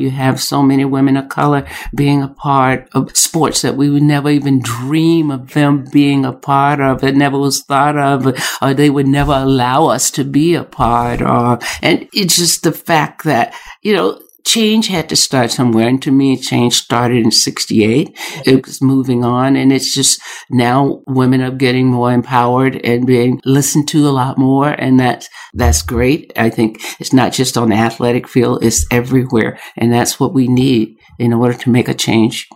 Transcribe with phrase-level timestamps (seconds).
[0.00, 4.02] You have so many women of color being a part of sports that we would
[4.02, 7.04] never even dream of them being a part of.
[7.04, 11.22] It never was thought of, or they would never allow us to be a part
[11.22, 11.62] of.
[11.82, 15.88] And it's just the fact that, you know, change had to start somewhere.
[15.88, 18.16] And to me, change started in 68.
[18.46, 19.56] It was moving on.
[19.56, 20.20] And it's just
[20.50, 24.68] now women are getting more empowered and being listened to a lot more.
[24.68, 26.32] And that's, that's great.
[26.36, 29.58] I think it's not just on the athletic field, it's everywhere.
[29.76, 32.48] And that's what we need in order to make a change.